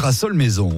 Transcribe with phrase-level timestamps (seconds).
[0.00, 0.74] Parasol Maison.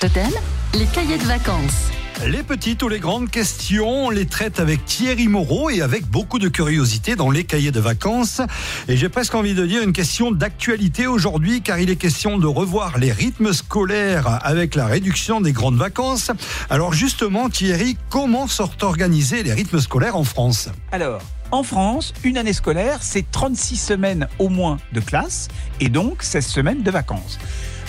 [0.00, 0.28] Totem,
[0.74, 1.88] les cahiers de vacances.
[2.26, 6.38] Les petites ou les grandes questions, on les traite avec Thierry Moreau et avec beaucoup
[6.38, 8.42] de curiosité dans les cahiers de vacances.
[8.86, 12.46] Et j'ai presque envie de dire une question d'actualité aujourd'hui, car il est question de
[12.46, 16.30] revoir les rythmes scolaires avec la réduction des grandes vacances.
[16.68, 20.68] Alors justement, Thierry, comment sont organisés les rythmes scolaires en France?
[20.92, 25.48] Alors, en France, une année scolaire, c'est 36 semaines au moins de classe
[25.80, 27.38] et donc 16 semaines de vacances.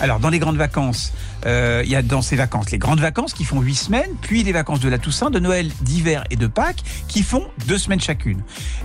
[0.00, 1.12] Alors, dans les grandes vacances,
[1.46, 4.44] euh, il y a dans ces vacances les grandes vacances qui font 8 semaines, puis
[4.44, 8.00] les vacances de la Toussaint, de Noël, d'hiver et de Pâques qui font 2 semaines
[8.00, 8.42] chacune.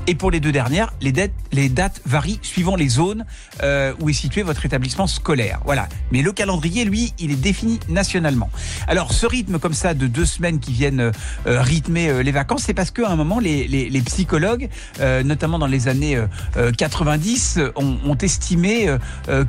[0.08, 3.26] Et pour les deux dernières, les, dates, varient suivant les zones
[3.62, 5.60] euh, où est situé votre établissement scolaire.
[5.66, 5.88] Voilà.
[6.12, 8.50] Mais le calendrier, lui, il est défini nationalement.
[8.88, 11.12] Alors, ce rythme comme ça de deux semaines qui viennent euh,
[11.46, 14.70] rythmer les vacances, c'est parce qu'à un moment, les, psychologues,
[15.00, 16.20] notamment dans les années
[16.78, 18.88] 90, ont, ont estimé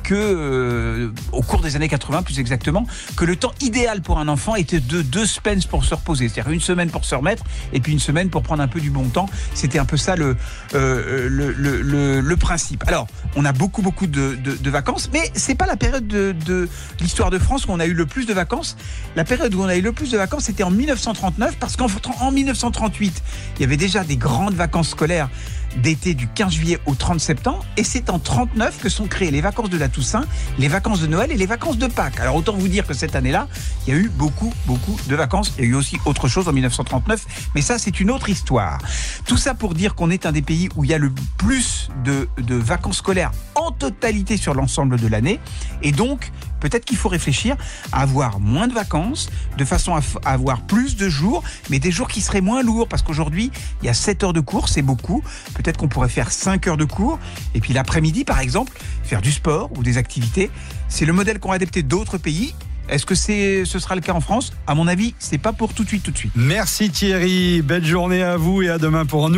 [0.03, 2.87] que au cours des années 80 plus exactement,
[3.17, 6.53] que le temps idéal pour un enfant était de deux semaines pour se reposer, c'est-à-dire
[6.53, 9.05] une semaine pour se remettre et puis une semaine pour prendre un peu du bon
[9.09, 9.29] temps.
[9.55, 10.37] C'était un peu ça le,
[10.75, 12.85] euh, le, le, le, principe.
[12.87, 13.07] Alors,
[13.37, 16.69] on a beaucoup beaucoup de, de, vacances, mais c'est pas la période de, de
[17.01, 18.77] l'histoire de France où on a eu le plus de vacances.
[19.17, 21.87] La période où on a eu le plus de vacances, c'était en 1939, parce qu'en
[22.21, 23.23] en 1938,
[23.57, 25.29] il y avait déjà des grandes vacances scolaires
[25.77, 27.65] d'été du 15 juillet au 30 septembre.
[27.77, 30.25] Et c'est en 39 que sont créées les vacances de la Toussaint,
[30.59, 32.21] les vacances de Noël et les vacances de Pâques.
[32.21, 33.49] Alors autant vous dire que cette année-là,
[33.87, 35.53] il y a eu beaucoup, beaucoup de vacances.
[35.59, 38.79] Il y a eu aussi autre chose en 1939, mais ça c'est une autre histoire.
[39.27, 41.89] Tout ça pour dire qu'on est un des pays où il y a le plus
[42.05, 43.24] de, de vacances scolaires
[43.55, 45.41] en totalité sur l'ensemble de l'année.
[45.83, 47.57] Et donc, peut-être qu'il faut réfléchir
[47.93, 52.09] à avoir moins de vacances, de façon à, avoir plus de jours, mais des jours
[52.09, 53.51] qui seraient moins lourds, parce qu'aujourd'hui,
[53.83, 55.23] il y a 7 heures de cours, c'est beaucoup.
[55.55, 57.19] Peut-être qu'on pourrait faire 5 heures de cours,
[57.55, 58.73] et puis l'après-midi, par exemple,
[59.03, 60.51] faire du sport ou des activités.
[60.89, 62.55] C'est le modèle qu'ont adapté d'autres pays.
[62.89, 64.53] Est-ce que c'est, ce sera le cas en France?
[64.67, 66.33] À mon avis, c'est pas pour tout de suite, tout de suite.
[66.37, 67.63] Merci Thierry.
[67.63, 69.33] Belle journée à vous et à demain pour nous.